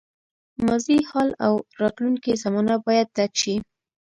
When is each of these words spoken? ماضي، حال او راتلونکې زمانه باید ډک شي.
ماضي، 0.65 0.97
حال 1.09 1.29
او 1.45 1.53
راتلونکې 1.81 2.33
زمانه 2.43 2.75
باید 2.85 3.07
ډک 3.17 3.31
شي. 3.41 3.55